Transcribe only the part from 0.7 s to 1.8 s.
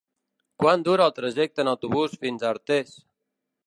dura el trajecte en